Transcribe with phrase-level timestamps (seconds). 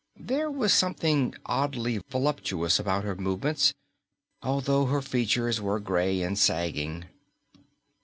[0.19, 3.71] There was something oddly voluptuous about her movements,
[4.41, 7.05] although her features were gray and sagging.